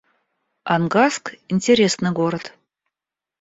[0.73, 2.55] Ангарск— интересный город